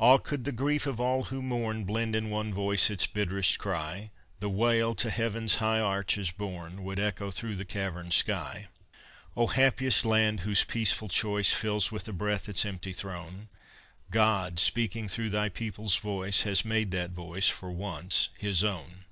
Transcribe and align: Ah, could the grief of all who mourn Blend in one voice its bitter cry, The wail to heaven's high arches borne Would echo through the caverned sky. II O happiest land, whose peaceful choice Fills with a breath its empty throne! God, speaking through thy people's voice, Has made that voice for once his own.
Ah, 0.00 0.18
could 0.18 0.42
the 0.44 0.50
grief 0.50 0.84
of 0.84 1.00
all 1.00 1.22
who 1.30 1.40
mourn 1.40 1.84
Blend 1.84 2.16
in 2.16 2.28
one 2.28 2.52
voice 2.52 2.90
its 2.90 3.06
bitter 3.06 3.40
cry, 3.56 4.10
The 4.40 4.48
wail 4.50 4.96
to 4.96 5.10
heaven's 5.10 5.54
high 5.62 5.78
arches 5.78 6.32
borne 6.32 6.82
Would 6.82 6.98
echo 6.98 7.30
through 7.30 7.54
the 7.54 7.64
caverned 7.64 8.12
sky. 8.12 8.66
II 8.66 8.98
O 9.36 9.46
happiest 9.46 10.04
land, 10.04 10.40
whose 10.40 10.64
peaceful 10.64 11.08
choice 11.08 11.52
Fills 11.52 11.92
with 11.92 12.08
a 12.08 12.12
breath 12.12 12.48
its 12.48 12.64
empty 12.66 12.92
throne! 12.92 13.48
God, 14.10 14.58
speaking 14.58 15.06
through 15.06 15.30
thy 15.30 15.48
people's 15.48 15.94
voice, 15.98 16.42
Has 16.42 16.64
made 16.64 16.90
that 16.90 17.12
voice 17.12 17.48
for 17.48 17.70
once 17.70 18.30
his 18.40 18.64
own. 18.64 19.04